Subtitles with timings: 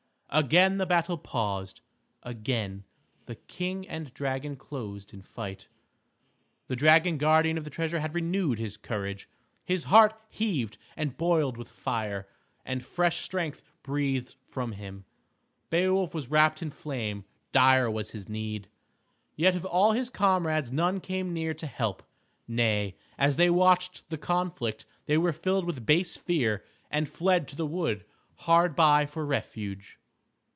[0.33, 1.81] Again the battle paused,
[2.23, 2.85] again
[3.25, 5.67] the King and dragon closed in fight.
[6.67, 9.27] The dragon guardian of the treasure had renewed his courage.
[9.65, 12.29] His heart heaved and boiled with fire,
[12.63, 15.03] and fresh strength breathed from him.
[15.69, 17.25] Beowulf was wrapped in flame.
[17.51, 18.69] Dire was his need.
[19.35, 22.03] Yet of all his comrades none came near to help.
[22.47, 27.57] Nay, as they watched the conflict they were filled with base fear, and fled to
[27.57, 28.05] the wood
[28.35, 29.97] hard by for refuge.